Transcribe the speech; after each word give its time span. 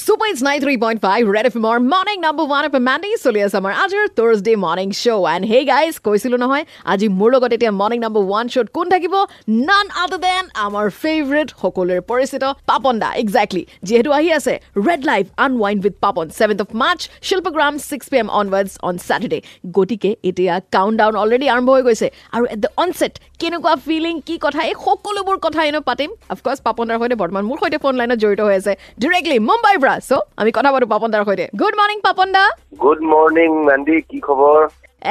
Super 0.00 0.26
it's 0.26 0.42
93.5 0.42 1.28
Red 1.28 1.46
FM 1.46 1.64
or 1.64 1.80
morning 1.80 2.20
number 2.20 2.44
1 2.44 2.66
of 2.66 2.74
Mandy 2.88 3.08
চলি 3.24 3.40
আছে 3.46 3.56
আমাৰ 3.60 3.72
আজিৰ 3.84 4.04
Thursday 4.18 4.56
morning 4.64 4.90
show. 5.02 5.18
And 5.32 5.42
hey 5.52 5.62
guys 5.72 5.94
কৈছিলো 6.06 6.36
নহয় 6.42 6.64
আজি 6.92 7.06
মোৰ 7.18 7.28
লগত 7.34 7.52
এতিয়া 7.56 7.72
morning 7.80 8.00
number 8.04 8.22
1 8.40 8.54
showত 8.54 8.68
কোন 8.76 8.86
থাকিব? 8.94 9.14
None 9.70 9.88
other 10.02 10.18
than 10.26 10.44
আমাৰ 10.66 10.86
favorite 11.04 11.50
সকলোৰে 11.62 12.02
পৰিচিত 12.10 12.44
পাপন 12.70 12.94
দা 13.02 13.08
exactly 13.22 13.64
যিহেতু 13.86 14.10
আহি 14.18 14.30
আছে 14.38 14.54
Red 14.88 15.02
Life 15.10 15.28
Unwind 15.44 15.80
with 15.84 15.96
Papon 16.04 16.24
7th 16.40 16.60
of 16.64 16.70
March 16.82 17.02
Shilpagram 17.28 17.72
6 17.96 18.12
pm 18.12 18.28
onwards 18.40 18.72
on 18.88 18.94
Saturday. 19.08 19.40
গতিকে 19.76 20.10
এতিয়া 20.28 20.54
কাউণ্টডাউন 20.76 21.14
অলৰেডি 21.22 21.46
আৰম্ভ 21.54 21.68
হৈ 21.74 21.82
গৈছে। 21.88 22.08
আৰু 22.36 22.44
এট 22.54 23.14
কেনেকুৱা 23.40 23.74
ফিলিং 23.86 24.14
কি 24.28 24.36
কথা 24.44 24.60
এই 24.70 24.76
সকলোবোৰ 24.86 25.36
কথা 25.46 25.60
এনেও 25.68 25.82
পাতিম? 25.90 26.08
অফক'ৰ্ছ 26.34 26.58
পাপন 26.66 26.84
সৈতে 27.00 27.16
বৰ্তমান 27.22 27.42
মোৰ 27.50 27.58
সৈতে 27.62 27.78
ফোন 27.82 27.94
লাইনত 28.00 28.18
জড়িত 28.22 28.40
হৈ 28.48 28.54
আছে। 28.60 28.72
ডিৰেক্টলি 29.02 29.38
মুম্বাইৰ 29.50 29.78
পৰা 29.82 29.87
চ' 30.08 30.12
আমি 30.40 30.50
কথা 30.56 30.70
পাতো 30.72 30.86
পাপন 30.94 31.08
দাৰ 31.12 31.22
সৈতে। 31.28 31.46
Good 31.60 31.74
morning 31.80 31.98
Papan 32.08 32.28
da 32.36 32.44
good 32.82 33.00
morning 33.10 33.50
mandi 33.68 33.96
কি 34.10 34.18
খবৰ? 34.26 34.58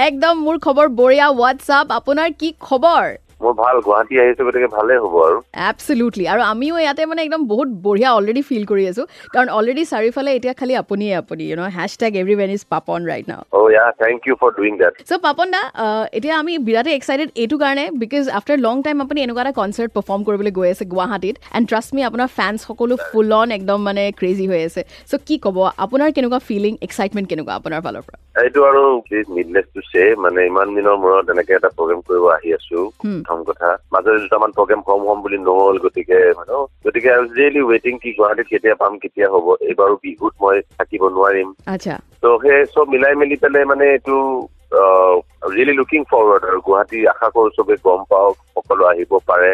একদম 0.07 0.35
মোৰ 0.45 0.57
খবৰ 0.65 0.87
বঢ়িয়া 0.99 1.27
হোৱাটছআপ 1.37 1.87
আপোনাৰ 1.99 2.29
কি 2.39 2.49
খবৰ? 2.67 3.05
মোৰ 3.43 3.53
ভাল 3.61 3.75
গুৱাহাটী 3.85 4.15
আহিছো 4.21 4.43
গতিকে 4.47 4.69
ভালে 4.77 4.93
হ'ব 5.03 5.15
আৰু। 5.27 5.37
আমিও 6.51 6.75
ইয়াতে 6.83 7.03
মানে 7.11 7.21
একদম 7.25 7.41
বহুত 7.51 7.69
বঢ়িয়া 7.85 8.09
অলৰেডি 8.17 8.41
ফিল 8.49 8.63
কৰি 8.71 8.83
আছো। 8.91 9.03
কাৰণ 9.33 9.47
অলৰেডি 9.57 9.83
চাৰিওফালে 9.91 10.31
এতিয়া 10.37 10.53
খালি 10.59 10.73
আপুনিয়ে 10.83 11.13
আপুনি 11.21 11.43
you 11.49 11.55
know 11.61 11.63
hashtag 12.01 12.11
everyone 12.39 12.51
is 12.57 12.63
Papan 12.73 12.99
right 13.11 13.25
now 13.31 13.41
O 13.57 13.59
thank 14.03 14.19
you 14.27 14.35
for 14.41 14.51
doing 14.59 14.73
that 14.81 14.93
so' 15.09 15.21
Papan 15.27 15.47
da 15.55 15.61
এতিয়া 16.17 16.35
আমি 16.41 16.53
বিৰাটেই 16.67 16.95
এক্সাইটেড 16.99 17.29
এইটো 17.41 17.55
কাৰণে 17.63 17.85
বিকজ 18.03 18.23
আফটাৰ 18.37 18.57
লং 18.67 18.75
টাইম 18.85 18.97
আপুনি 19.05 19.19
এনেকুৱা 19.25 19.41
এটা 19.45 19.53
কনচাৰ্ট 19.61 19.91
পাৰফৰ্ম 19.97 20.21
কৰিবলৈ 20.27 20.51
গৈ 20.59 20.67
আছে 20.73 20.85
গুৱাহাটীত 20.93 21.35
এণ্ড 21.57 21.65
ট্ৰাষ্ট 21.71 21.89
মি 21.95 22.01
আপোনাৰ 22.09 22.27
ফেন্স 22.37 22.57
সকলো 22.69 22.93
ফুল 23.07 23.29
অন 23.39 23.47
একদম 23.57 23.79
মানে 23.87 24.03
ক্ৰেজি 24.19 24.45
হৈ 24.51 24.61
আছে। 24.69 24.81
চ' 25.09 25.21
কি 25.27 25.35
ক'ব 25.45 25.57
আপোনাৰ 25.85 26.09
কেনেকুৱা 26.15 26.39
ফিলিং 26.47 26.73
এক্সাইটমেণ্ট 26.87 27.27
কেনেকুৱা 27.31 27.53
আপোনাৰ 27.59 27.81
ফালৰ 27.85 28.03
পৰা? 28.07 28.17
এইটো 28.37 28.59
আৰু 28.63 28.81
নিডলেছ 29.29 29.65
টু 29.73 29.81
চে 29.85 30.03
মানে 30.15 30.39
ইমান 30.45 30.67
দিনৰ 30.75 30.97
মূৰত 30.97 31.25
এনেকে 31.29 31.53
এটা 31.53 31.69
প্ৰগ্ৰেম 31.77 31.99
কৰিব 32.01 32.25
আহি 32.33 32.49
আছো। 32.53 32.79
প্ৰথম 33.19 33.39
কথা। 33.43 33.69
মাজতে 33.91 34.17
দুটামান 34.17 34.51
প্ৰগ্ৰেম 34.51 34.81
হম 34.87 35.01
হম 35.07 35.21
বুলি 35.21 35.37
নহ'ল 35.37 35.77
গতিকে 35.77 36.19
মানে 36.37 36.59
গতিকে 36.85 37.09
আই 37.13 37.21
ৰিয়েলি 37.29 37.61
ৱেইটিং 37.61 37.93
কি 37.97 38.09
গুৱাহাটীত 38.11 38.47
কেতিয়া 38.47 38.75
পাম 38.75 38.93
কেতিয়া 38.97 39.27
হ'ব 39.27 39.47
এইবাৰো 39.61 39.95
বিহুত 40.03 40.33
মই 40.41 40.61
থাকিব 40.77 41.03
নোৱাৰিম। 41.09 41.49
ত' 42.23 42.37
সেই 42.43 42.65
চব 42.75 42.85
মিলাই 42.89 43.13
মেলি 43.15 43.35
পেলাই 43.35 43.65
মানে 43.65 43.85
এইটো 43.91 44.15
ৰিয়েলি 45.47 45.73
লুকিং 45.73 46.01
ফৰৱাৰ্ড 46.11 46.43
আৰু 46.45 46.59
গুৱাহাটী 46.61 46.99
আশা 47.05 47.27
কৰো 47.29 47.49
চবে 47.49 47.75
গম 47.83 48.01
পাওক 48.09 48.35
সকলো 48.55 48.83
আহিব 48.85 49.11
পাৰে। 49.27 49.51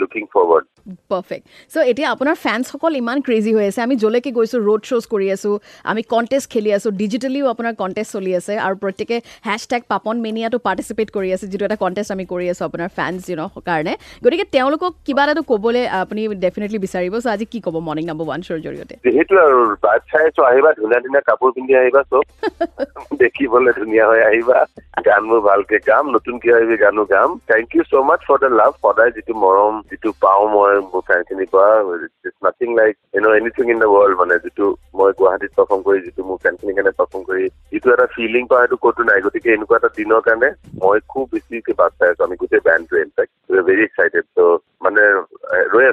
লুকিং 0.00 0.24
ফৰৱাৰ্ড 0.34 0.64
পাৰফেক্ট 1.12 1.44
চ' 1.72 1.84
এতিয়া 1.90 2.08
আপোনাৰ 2.14 2.36
ফেন্সসকল 2.44 2.92
ইমান 3.02 3.18
ক্ৰেজি 3.26 3.52
হৈ 3.56 3.64
আছে। 3.70 3.80
আমি 3.86 3.94
য'লৈকে 4.02 4.30
গৈছোঁ 4.38 4.60
ৰোড 4.68 4.82
শ্ব'জ 4.88 5.04
কৰি 5.14 5.26
আছোঁ 5.36 5.54
আমি 5.90 6.02
কণ্টেষ্ট 6.12 6.46
খেলি 6.52 6.70
আছোঁ 6.76 6.90
ডিজিটেলিও 7.02 7.46
আপোনাৰ 7.54 7.72
কণ্টেষ্ট 7.82 8.10
চলি 8.16 8.32
আছে 8.40 8.52
আৰু 8.66 8.74
প্ৰত্যেকে 8.82 9.16
হেছ 9.48 9.62
টেগ 9.72 9.82
পাপন 9.92 10.14
মেনিয়াটো 10.24 10.58
পাৰ্টিচিপেট 10.66 11.08
কৰি 11.16 11.28
আছে 11.34 11.46
যিটো 11.52 11.64
এটা 11.68 11.78
কণ্টেষ্ট 11.84 12.10
আমি 12.16 12.24
কৰি 12.32 12.46
আছোঁ 12.52 12.64
আপোনাৰ 12.68 12.88
ফেন্স 12.98 13.20
ইউ 13.28 13.36
ন 13.40 13.42
কাৰণে। 13.68 13.92
গতিকে 14.24 14.44
তেওঁলোকক 14.54 14.92
কিবা 15.06 15.22
এটাতো 15.24 15.42
ক'বলৈ 15.50 15.82
আপুনি 16.02 16.20
ডেফিনেটলি 16.44 16.78
বিচাৰিব। 16.86 17.12
চ' 17.24 17.28
আজি 17.34 17.44
কি 17.52 17.58
ক'ব 17.66 17.76
মৰ্ণিং 17.88 18.04
নাম্বাৰ 18.10 18.26
ওৱান 18.28 18.40
শ্ব'ৰ 18.46 18.60
জৰিয়তে? 18.66 18.94
যিহেতু 19.04 19.34
আৰু 19.44 19.58
বাট 19.84 20.00
চাইছো 20.12 20.40
আহিবা 20.50 20.70
ধুনীয়া 20.78 21.00
ধুনীয়া 21.04 21.22
কাপোৰ 21.28 21.50
পিন্ধি 21.56 21.74
আহিবা 21.82 22.02
চব। 22.10 22.22
দেখিবলৈ 23.22 23.72
ধুনীয়া 23.80 24.04
হৈ 24.10 24.20
আহিবা। 24.30 24.58
গানবোৰ 25.06 25.40
ভালকে 25.40 25.76
গাম 25.90 26.04
নতুন 26.16 26.34
কিবা 26.42 26.58
কিবি 26.62 26.76
গানো 26.84 27.04
গাম। 27.12 27.38
Thank 27.50 27.68
you 27.76 27.82
so' 27.90 28.06
much 28.08 28.20
for 28.28 28.38
the 28.44 28.50
love 28.60 28.72
সদায় 28.84 29.12
যিটো 29.16 29.34
মৰম 29.44 29.77
যিটো 29.88 30.10
পাওঁ 30.20 30.44
মই 30.48 30.72
মোৰ 30.86 31.02
ফেনখিনিৰ 31.08 31.48
পৰা 31.52 31.70
nothing 32.42 32.68
like 32.76 32.94
you 33.14 33.20
know 33.20 33.34
anything 33.34 33.70
in 33.70 33.78
the 33.78 33.88
world 33.94 34.18
মানে 34.20 34.38
যিটো 34.44 34.66
মই 34.94 35.10
গুৱাহাটীত 35.18 35.52
পাৰফৰ্ম 35.58 35.80
কৰি 35.82 35.98
যিটো 36.06 36.26
মোৰ 36.28 36.38
ফেনখিনিৰ 36.44 36.76
কাৰণে 36.78 36.94
পাৰফৰ্ম 36.98 37.22
কৰি 37.24 37.44
যিটো 37.72 37.92
এটা 37.92 38.06
ফিলিং 38.14 38.48
পাওঁ 38.50 38.62
সেইটো 38.62 38.80
ক'তো 38.82 39.08
নাই 39.10 39.26
গতিকে 39.26 39.54
এনেকুৱা 39.54 39.76
এটা 39.76 39.90
দিনৰ 39.98 40.24
কাৰণে 40.26 40.50
মই 40.82 41.04
খুব 41.08 41.24
বেছিকে 41.32 41.72
বাট 41.74 41.92
চাই 41.98 42.10
আছো 42.10 42.22
আমি 42.24 42.36
গোটেই 42.36 42.64
বেণ্ডটোৱে 42.66 43.02
ইনফেক্ট 43.02 43.32
ভেৰি 43.68 43.82
এক্সাইটেড 43.84 44.24
ৰৈ 44.38 44.56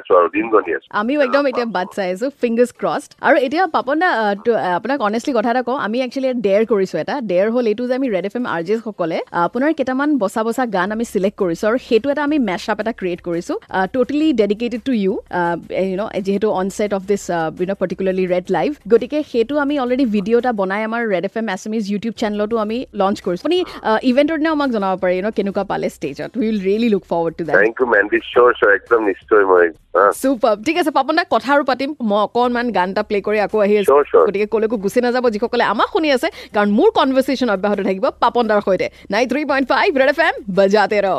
আছো 0.00 0.12
আৰু 0.20 0.28
দিন 0.36 0.46
গণি 0.54 0.70
আছো। 0.76 0.86
আমিও 1.00 1.18
একদম 1.26 1.44
এতিয়া 1.50 1.66
বাট 1.76 1.88
চাই 1.96 2.08
আছোঁ 2.14 2.28
ফিংগাৰ্ছ 2.42 2.70
ক্ৰছড 2.80 3.10
আৰু 3.28 3.36
এতিয়া 3.46 3.64
পাপন 3.76 3.96
দা 4.02 4.08
আপোনাক 4.78 4.98
অনেষ্টলি 5.08 5.32
কথা 5.38 5.50
এটা 5.54 5.62
কওঁ 5.68 5.78
আমি 5.86 5.96
একচুৱেলি 6.06 6.28
ডেয়াৰ 6.46 6.64
কৰিছোঁ 6.72 6.96
এটা। 7.02 7.14
ডেয়াৰ 7.30 7.48
হ'ল 7.54 7.64
এইটো 7.70 7.82
যে 7.90 7.94
আমি 8.00 8.08
ৰেড 8.14 8.24
এফ 8.28 8.34
এম 8.40 8.46
আৰ 8.54 8.62
জেসকলে 8.68 9.18
আপোনাৰ 9.46 9.70
কেইটামান 9.78 10.10
বচা 10.22 10.42
বচা 10.46 10.64
গান 10.76 10.88
আমি 10.96 11.04
চিলেক্ট 11.12 11.36
কৰিছোঁ 11.42 11.66
আৰু 11.70 11.78
সেইটো 11.88 12.06
এটা 12.14 12.22
আমি 12.28 12.36
মেছ 12.48 12.62
আপ 12.72 12.78
এটা 12.82 12.92
ক্ৰিয়েট 13.00 13.20
কৰিছোঁ। 13.28 13.56
Totally 13.94 14.28
dedicated 14.42 14.80
to 14.88 14.92
you 15.02 15.12
you 15.84 15.94
know 16.00 16.02
যিহেতু 16.26 16.48
onset 16.76 16.90
of 16.98 17.02
this 17.10 17.24
you 17.60 17.66
know 17.70 17.72
particularly 17.80 18.24
Red 18.34 18.46
live 18.56 18.70
গতিকে 18.92 19.18
সেইটো 19.32 19.54
আমি 19.64 19.74
অলৰেডি 19.84 20.04
ভিডিঅ' 20.14 20.38
এটা 20.42 20.52
বনাই 20.60 20.82
আমাৰ 20.88 21.02
ৰেড 21.14 21.24
এফ 21.28 21.34
এম 21.40 21.46
এছমিজ 21.56 21.82
ইউটিউব 21.92 22.14
চেনেলতো 22.22 22.54
আমি 22.64 22.76
লঞ্চ 23.00 23.16
কৰিছোঁ। 23.26 23.44
আপুনি 23.44 23.58
ইভেণ্টৰ 24.10 24.36
দিনাও 24.40 24.54
আমাক 24.58 24.70
জনাব 24.76 24.94
পাৰে 25.02 25.12
ইউ 25.16 25.22
ন 25.26 25.30
কেনেকুৱা 25.38 25.64
পালে 25.72 25.86
ষ্টেজত 25.96 26.30
will 26.40 26.58
really 26.66 26.88
look 26.94 27.04
forward 27.10 27.34
to 27.38 27.42
that 27.46 27.54
thank 27.62 27.74
you 27.80 27.86
Mandy 27.94 28.18
cheers 28.30 28.50
cheers 28.58 28.72
একদম 28.78 29.00
নিশ্চয় 29.10 29.44
মই 29.52 29.66
চুপাৰ 30.22 30.54
ঠিক 30.66 30.76
আছে 30.80 30.90
পাপন 30.98 31.14
দা 31.18 31.22
কথা 31.34 31.50
আৰু 31.56 31.64
পাতিম। 31.70 31.90
মই 32.10 32.20
অকণমান 32.26 32.66
গান 32.76 32.88
এটা 32.94 33.02
প্লে 33.08 33.18
কৰি 33.26 33.38
আকৌ 33.46 33.58
আহি 33.66 33.74
আছো. 33.80 33.94
গতিকে 34.26 34.46
ক'লৈকো 34.52 34.76
গুচি 34.84 35.00
নাযাব 35.04 35.26
যিসকলে 35.34 35.64
আমাক 35.72 35.88
শুনি 35.94 36.08
আছে 36.16 36.28
কাৰণ 36.54 36.68
মোৰ 36.78 36.88
কনভাৰ্চেশ্যন 36.98 37.48
অব্যাহত 37.54 37.80
থাকিব 37.88 38.06
পাপন 38.24 38.44
দাৰ 38.50 38.60
সৈতে। 38.66 38.86
Nine 39.12 39.24
three 39.30 39.42
point 39.50 39.66
five 39.72 39.90
Red 40.00 40.10
F 40.14 40.20
M 40.28 40.34
বজাতে 40.58 40.98
ৰহ 41.06 41.18